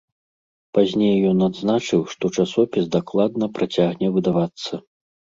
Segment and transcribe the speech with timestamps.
[0.75, 4.73] Пазней ён адзначыў, што часопіс дакладна працягне выдавацца.